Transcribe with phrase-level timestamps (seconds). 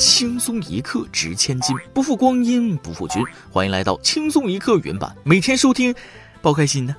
[0.00, 3.22] 轻松一刻值千金，不负光阴不负君。
[3.50, 5.94] 欢迎来到轻松一刻原版，每天收听，
[6.40, 6.96] 包开心呢。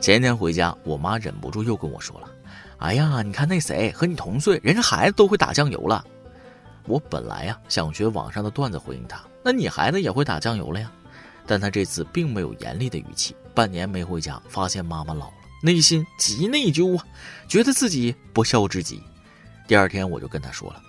[0.00, 2.26] 前天回家，我妈忍不住又跟我说了
[2.78, 6.04] ：“哎呀，你看那谁和你同岁，人家孩子都会打酱油了。”
[6.86, 10.90] 我本来呀想学网上的段子回应他：“那你孩子也会打酱油了呀？”
[11.46, 13.36] 但他这次并没有严厉的语气。
[13.54, 15.34] 半年没回家，发现妈妈老了。
[15.60, 17.04] 内心极内疚啊，
[17.46, 19.02] 觉得自己不孝至极。
[19.66, 20.82] 第二天我就跟他说了：“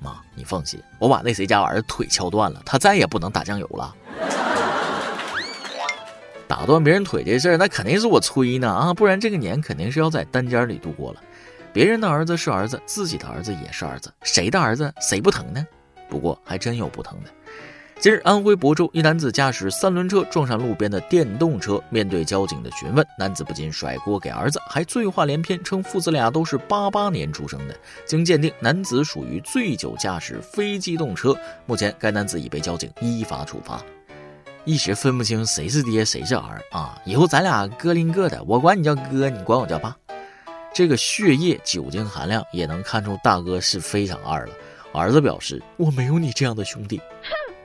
[0.00, 3.94] 妈，你放心，我把那谁家儿子腿敲断了，他再也不能打酱油了。
[6.46, 11.22] 打断别人腿这事儿，那肯定是我催呢啊，不然这个年肯定是要在单间里度过了。
[11.72, 15.66] 别人的儿子是儿子，自己的儿子也是儿子，谁的儿子谁不疼呢？
[16.08, 17.30] 不过还真有不疼的。”
[18.00, 27.74] 近日，安徽亳州一男子驾驶三轮车撞上路边的电动车，面对交警的询问，男子不仅甩锅给儿子，还醉话连篇，称父子俩都是八八年出生的。
[28.06, 33.82] 经鉴定，男子属于醉酒驾驶非机动车，目前该男子已被交警依法处罚。
[34.64, 36.96] 一时分不清谁是爹谁是儿啊！
[37.04, 39.96] 以后咱俩各拎各的，我管你叫哥，你管我叫爸。
[40.72, 44.52] 这个血液酒精含量也能看出大哥是非常二了。
[44.92, 47.00] 儿子表示：“我没有你这样的兄弟。”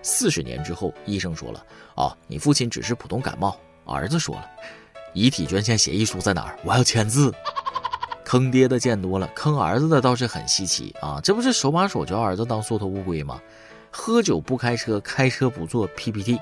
[0.04, 1.66] 四十年之后，医生说了
[1.96, 4.48] ：“啊，你父亲只是普通感冒。”儿子说了
[5.14, 6.60] ：“遗体捐献协议书在哪儿？
[6.64, 7.34] 我要签字。”
[8.24, 11.20] 坑爹的见多了，坑儿子的倒是很稀奇啊！
[11.24, 13.40] 这不是手把手教儿子当缩头乌龟吗？
[13.92, 16.40] 喝酒不开车，开车不做 PPT。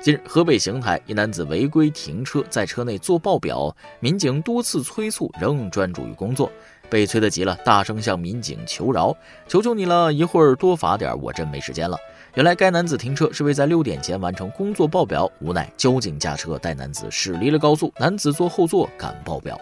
[0.00, 6.52] 近日，河北邢台一男子违规停车，在车内做报表，民警多次催促，仍专注于工作，
[6.88, 9.16] 被催得急了，大声向民警求饶
[9.48, 11.96] ：“求求你了，一会儿多罚点，我真没时间了。”
[12.34, 19.56] 原来该男子停车是为在六点前完成工作报表，无奈交警驾车带男子驶离了高速，男子坐后座赶报表。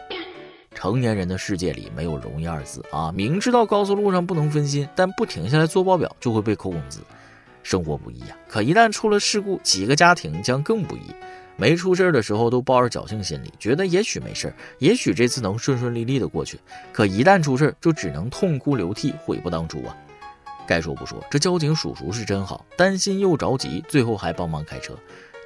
[0.74, 3.12] 成年人的世界里没有容易二字啊！
[3.14, 7.00] 明知道高速路上不能分心，但不停下来做报表就会被扣工资。
[7.62, 11.02] 生活不易啊，可一旦出了事故，几个家庭将更不易。
[11.56, 16.58] 没出事的时候都抱着侥幸心理，觉得也许没事儿，也许这次能顺顺利利的过去。
[16.90, 19.94] 可一旦出事，就只能痛哭流涕，悔不当初啊！
[20.72, 24.94] 该说不说，这交警叔叔是真好，担心又着急，最后还帮忙开车。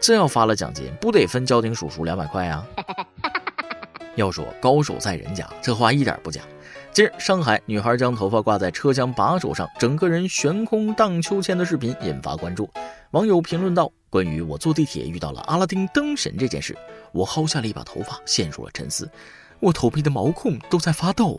[0.00, 2.64] 这要发了奖金，不得分交警叔叔两百块啊？
[4.15, 6.42] 要说高手在人家，这话一点不假。
[6.92, 12.70] 近日，上海女孩将头发挂在车厢把手上，整个人悬空荡秋千的视频引发关注。
[13.10, 16.78] 网友评论道：“关于我坐地铁遇到了阿拉丁灯神这件事，
[17.10, 19.10] 我薅下了一把头发，陷入了沉思。
[19.59, 21.36] 我头皮的毛孔都在发抖。”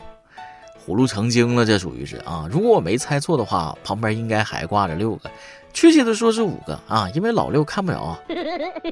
[0.88, 2.48] 葫芦成精了，这属于是啊！
[2.50, 5.30] 如果我没猜错的话，旁边应该还挂着六个，
[5.74, 8.18] 确切的说是五个啊，因为老六看不着，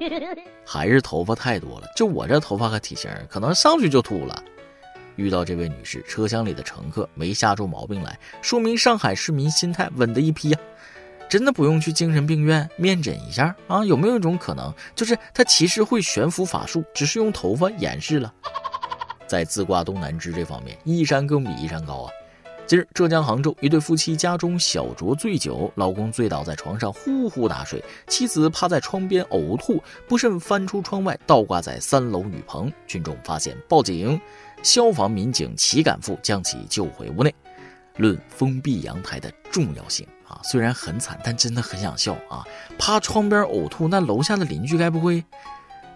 [0.63, 1.87] 还是头发太多了。
[1.97, 4.43] 就我这头发和体型，可能上去就秃了。
[5.15, 10.59] 遇到这位女士，车厢里的乘客没吓出毛病来，说明上海市民心态稳的一批呀！
[11.31, 13.83] 真的不用去精神病院面诊一下啊？
[13.87, 18.31] 有没有一种可能，就是他其实会悬浮法术，只是用头发掩饰了？
[19.27, 22.11] 在自挂东南枝这方面，一山更比一山高啊！
[22.67, 32.73] 近日，浙江杭州一对夫妻家中小酌醉酒，老公醉倒在床上呼呼大睡，妻子趴在窗边呕吐，不慎翻出窗外，倒挂在三楼雨棚。
[32.87, 34.21] 群众发现报警，
[34.65, 37.33] 消防民警齐赶赴，将其救回屋内。
[37.99, 42.45] 论封闭阳台的重要性啊，虽然很惨，但真的很想笑啊！
[42.77, 45.25] 趴窗边呕吐，那楼下的邻居该不会？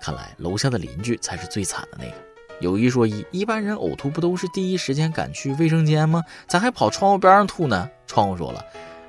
[0.00, 2.29] 看来楼下的邻居才是最惨的那个。
[2.60, 6.22] 有一说一，一般人呕吐不都是第一时间赶去卫生间吗？
[6.46, 7.88] 咋还跑窗户边上吐呢？
[8.06, 8.62] 窗户说了：“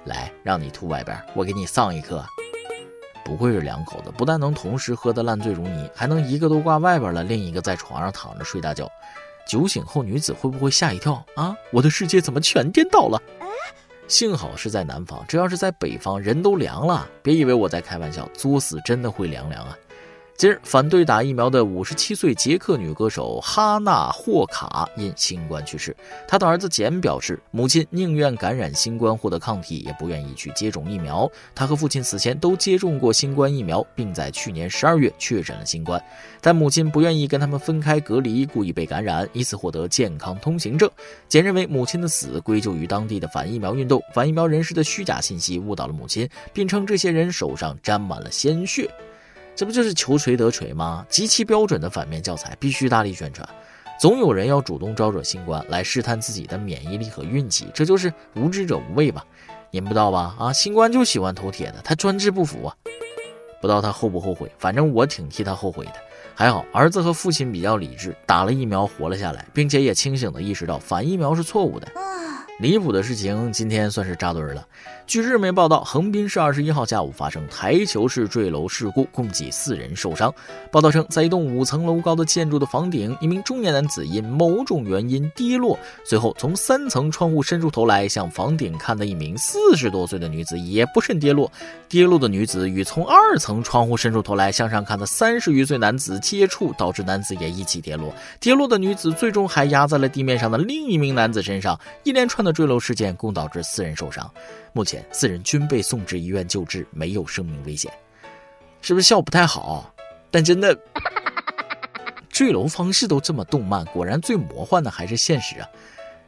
[0.06, 2.23] 来，让你吐外边，我给你上一课。”
[3.25, 8.89] 不愧是两口子，不但能同时喝得烂醉如泥，还能一个都挂外边了，另一个在床上躺着睡大觉。
[9.45, 11.53] 酒醒后，女子会不会吓一跳啊？
[11.72, 13.22] 我的世界怎么全颠倒了？
[14.07, 17.07] 幸好是在南方，这要是在北方，人都凉了。
[17.22, 19.78] 别以为我在开玩笑，作死真的会凉凉啊！
[20.41, 25.96] 近日，反对打疫苗的五十七岁捷克女歌手哈娜·霍卡因新冠去世。
[26.28, 31.30] 她的儿子简表示，母亲宁愿感染新冠获得抗体，也不愿意去接种疫苗。
[31.54, 36.04] 他和父亲此前都接种过新冠疫苗，并在去年十二月确诊了新冠，
[36.42, 40.89] 但母亲不愿意跟他们分开隔离，故意被感染，以此获得健康通行证。
[41.27, 48.89] 简认为母亲的死归咎于当地的反疫苗运动，反疫苗人士的虚假信息误导了母亲，并称这些人手上沾满了鲜血。
[49.56, 51.06] 这不就是求锤得锤吗？
[51.09, 53.48] 极其标准的反面教材，必须大力宣传。
[54.00, 59.24] 总有人要主动招惹新冠来试探自己的免疫力和运气，这就是无知者无畏吧？
[59.69, 60.36] 您不知道吧？
[60.39, 62.75] 啊，新冠就喜欢头铁的，他专治不服啊！
[63.62, 64.51] 不知道他后不后悔？
[64.57, 65.94] 反正我挺替他后悔的。
[66.33, 71.88] 还好儿子和父亲比较理智，打了疫苗活了下来，并且也清醒地意识到反疫苗是错误的。
[72.62, 74.63] 离谱的事情今天算是扎堆了。
[75.08, 80.31] 据日媒报道，横滨市二十一号下午发生台球式坠楼事故，共计四人受伤。
[80.72, 91.52] 报道称，在一栋五层楼高的建筑的房顶，一名中年男子因某种原因跌落，随后从三层窗户伸出头来向房顶看的一名四十多岁的女子也不慎跌落。
[91.90, 98.14] 跌落的女子与从二层窗户伸出头来向上看的三十余岁男子接触，导致男子也一起跌落。
[98.40, 101.78] 跌落的女子最终还压在了地面上的另一名男子身上。
[102.04, 102.50] 一连串的。
[102.51, 104.31] 坠楼事件共导致四人受伤，
[104.74, 107.92] 目前四人均被送至医院救治，没有生命危险。
[108.81, 109.94] 是不是笑不太好？
[110.30, 110.77] 但真的，
[112.30, 115.68] 坠楼方式都这么动漫，果然最魔幻的还是现实啊！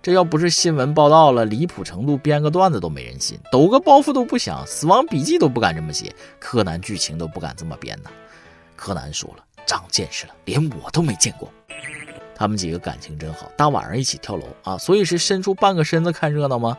[0.02, 8.10] 这要不是新闻报道了，离谱程度编个段子都没人信，抖个包袱都不想，死亡笔记都不敢这么写，柯南剧情都不敢这么编呢。
[8.76, 11.50] 柯南说了，长见识了，连我都没见过。
[12.36, 14.78] 他们几个感情真好，大晚上一起跳楼啊！
[14.78, 16.78] 所以是伸出半个身子看热闹吗？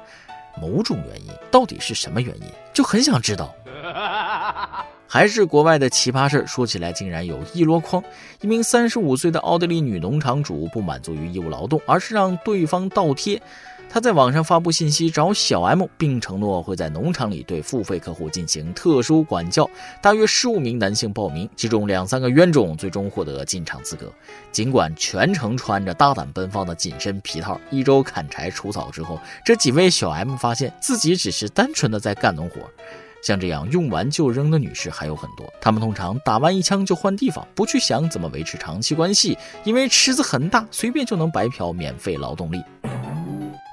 [0.61, 2.47] 某种原因，到底是什么原因？
[2.73, 3.55] 就很想知道。
[5.07, 8.03] 还是国外的奇葩事儿，说起来竟然有一箩筐。
[8.41, 13.41] 一名三十五岁的奥地利女农场主不满足于义务劳动，而是让对方倒贴。
[13.89, 19.71] 他在网上发布信息找小 M，并承诺会在农场里对付费客户进行特殊管教。
[20.03, 24.13] 大约十五名男性报名，其中两三个冤种，最终获得进场资格。
[24.51, 32.57] 尽管全程穿着大胆奔放的紧身皮套，一周砍柴除草之后，这几位小 M 发现自己只是单纯的在干农活。
[33.23, 42.63] 像这样用完就扔的女士还有很多，她们通常打完一枪就换地方，不去想怎么维持长期关系，因为池子很大，随便就能白嫖免费劳动力。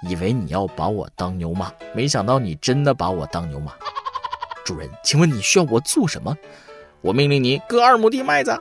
[0.08, 3.74] 以为你要把我当牛马，没想到你真的把我当牛马。
[4.64, 6.36] 主人，请问你需要我做什么？
[7.02, 8.58] 我命令你割二亩地麦子。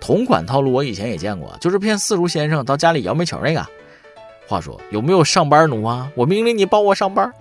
[0.00, 3.64] 同款套路我以前也见过，就是骗四叔先生到家里摇煤球那个。
[4.48, 6.10] 话说有没有上班奴啊？
[6.16, 7.32] 我命令你帮我上班。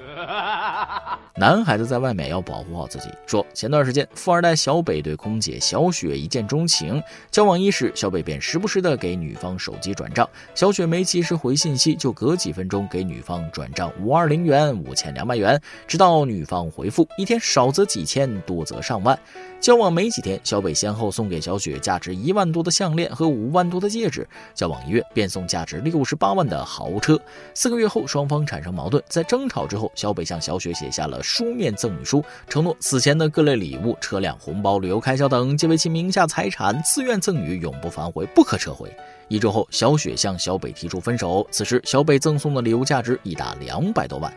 [1.38, 3.10] 男孩子在外面要保护好自己。
[3.26, 7.02] 说前段时间，富二代小北对空姐小雪一见钟情，
[7.32, 19.18] 交往伊始，小北便时不时的给女方手机转账，小雪没及时回信息，就隔几分钟给女方转账五二零元、五千两百元，直到女方回复，一天少则几千，多则上万。
[19.62, 27.18] 交往没几天，小北先后送给小雪价值一万多的项链和五万多的戒指，交往一月便送价值六十八万的豪车。
[27.54, 31.21] 四个月后，双方产生矛盾，在争吵之后，小北向小雪写下了。
[31.22, 38.92] 书面赠与书承诺，死前的各类礼物、车辆、红包、旅游开销等，皆为其名下财产，自愿赠与，永不反悔，不可撤回。
[39.28, 41.48] 一周后，小雪向小北提出分手。
[41.52, 44.34] 此时，小北赠送的礼物价值已达两百多万。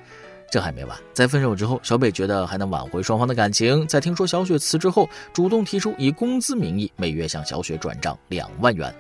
[0.51, 8.95] 这还没完，在分手之后，小北觉得还能挽回双方的感情，在听说小雪辞职后，主动提出以工资名义，每月向小雪转账两万元。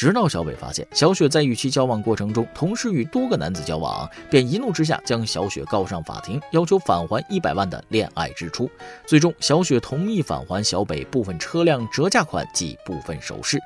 [0.00, 8.66] 直到小北发现小雪在与其交往过程中，同时与多个男子交往，便一怒之下将小雪告上法庭，要求返还一百万的恋爱支出。
[9.06, 13.60] 最终，小雪同意返还小北部分车辆折价款及部分首饰。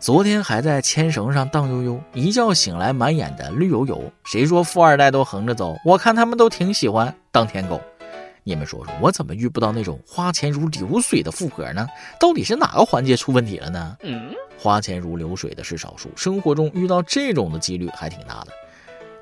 [0.00, 4.02] 昨天还在牵绳上荡悠悠，一觉醒来满眼的绿油油。
[4.24, 5.76] 谁说富二代都横着走？
[5.84, 7.80] 我看他们都挺喜欢当舔狗。
[8.42, 11.86] 你们说说，我怎么遇不到那种花钱如流水的富婆呢？
[12.18, 13.96] 到底是哪个环节出问题了呢？
[14.02, 14.34] 嗯。
[14.58, 18.48] 花钱如流水的是少数，生活中遇到这种的几率还挺大的。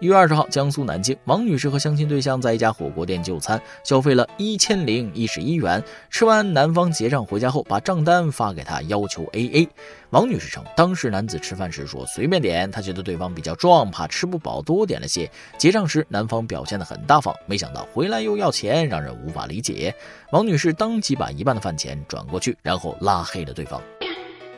[0.00, 5.82] 一月二十号，江苏南京，王女士和相亲对象在一家火锅店就餐，消费了一千零一十一元。
[6.10, 9.68] 吃完，男方结账回家后，把账单发给她，要求 A A。
[10.10, 15.30] 王女士称，当时男子吃饭时说随便点，她觉得对方比较壮，怕吃不饱，多点了些。
[15.56, 19.94] 结账时，男方表现得很大方，没想到回来又要钱，让人无法理解。
[20.32, 23.80] 王女士当即把一半的饭钱转过去，然后拉黑了对方。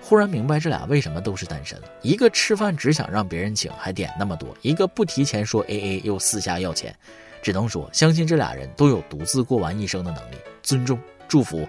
[0.09, 1.89] 忽然明白这俩为什么都是单身了。
[2.01, 6.95] 一个吃饭只想让别人请，还点那么多；一个不提前说 A A，又私下要钱。
[7.43, 10.37] 只能说，相信这俩人都有独自过完一生的能力。
[10.63, 10.97] 尊重，
[11.27, 11.69] 祝福。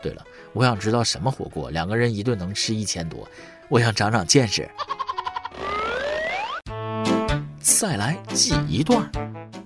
[0.00, 3.28] 对了，我想知道什么火锅，两个人一顿能吃一千多？
[3.68, 4.70] 我想长长见识。
[7.58, 9.10] 再来记一段。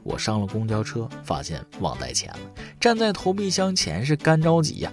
[0.03, 2.39] 我上了公交车，发现忘带钱了，
[2.81, 4.91] 站在投币箱前是干着急呀。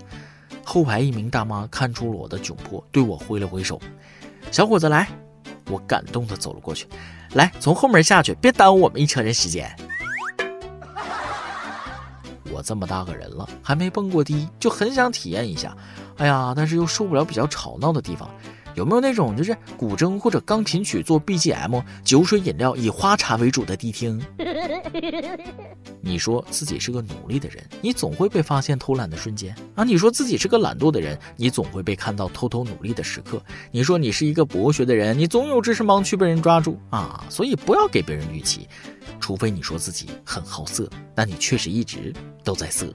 [0.66, 3.80] 后排一名大妈看出了我的窘迫，对我挥了挥手
[4.52, 5.08] ：“小伙子，来！”
[5.72, 6.88] 我感动的走了过去
[7.34, 9.74] ：“来，从后门下去，别耽误我们一车人时间。”
[12.52, 15.76] 我这么大个人了，还没蹦过迪，就很想体验一下。
[16.18, 18.30] 哎呀，但是又受不了比较吵闹的地方。
[18.76, 24.22] 有没有那种就是古筝或者钢琴曲做 BGM，酒水饮料以花茶为主的迪厅？
[26.02, 33.38] 你说自己是个努力的人，你总会被发现偷懒的瞬间啊；你说自己是个懒惰的人，你总会被看到偷偷努力的时刻；
[33.72, 37.24] 你说你是一个博学的人，你总有知识盲区被人抓住啊。
[37.30, 38.68] 所以不要给别人预期，
[39.20, 42.14] 除非你说自己很好色，但你确实一直
[42.44, 42.94] 都在色。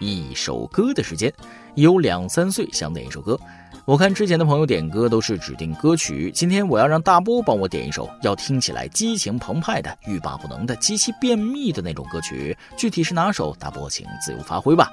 [0.00, 1.32] 一首歌的时间，
[1.76, 3.38] 有两三岁想点一首歌。
[3.84, 12.56] 我看之前的朋友点歌都是指定歌曲，今天我要让大波帮我点一首，要听起来激情澎湃的、欲罢不能的、极其便秘的那种歌曲。
[12.76, 14.90] 具体是哪首，大波请自由发挥吧。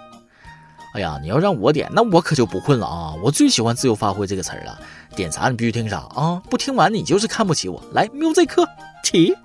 [0.94, 3.14] 哎呀，你要让我点，那我可就不混了啊！
[3.22, 4.80] 我最喜欢“自由发挥”这个词儿了，
[5.16, 6.42] 点啥你必须听啥啊！
[6.50, 7.84] 不听完你就是看不起我。
[7.92, 8.66] 来，music
[9.04, 9.36] 起。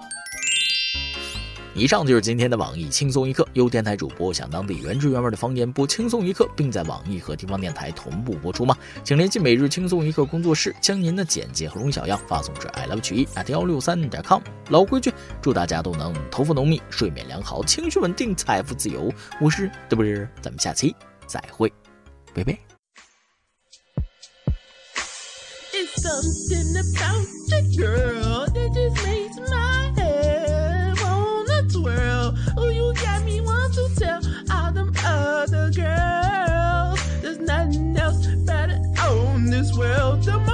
[1.75, 8.77] 以上就是今天的网易轻松一刻，由电台主播想当地原汁原味的方言播轻松一刻，并在网易和地方电台同步播出吗？
[9.03, 14.43] 请联系每日轻松一刻工作室，将您的简介和录音小样发送至 i love 曲艺 at 幺六三点 com。
[14.69, 19.11] 老规矩，祝大家都能头发浓密、睡眠良好、情绪稳定、财富自由。
[19.41, 20.95] 我是嘚啵儿，咱们下期
[21.27, 21.73] 再会，
[22.35, 22.59] 拜拜。
[26.03, 28.47] something about the girl.
[39.77, 40.52] well tomorrow.